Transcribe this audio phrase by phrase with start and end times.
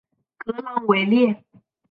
[0.39, 1.43] 格朗维列。